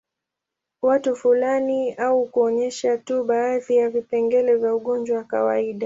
Watu 0.81 1.15
fulani 1.15 1.93
au 1.93 2.25
kuonyesha 2.25 2.97
tu 2.97 3.23
baadhi 3.23 3.75
ya 3.75 3.89
vipengele 3.89 4.55
vya 4.55 4.75
ugonjwa 4.75 5.17
wa 5.17 5.23
kawaida 5.23 5.79